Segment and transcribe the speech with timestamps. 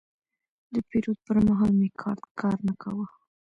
[0.73, 3.05] د پیرود پر مهال مې کارت کار نه کاوه.